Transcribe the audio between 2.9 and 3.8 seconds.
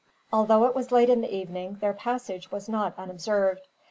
unobserved.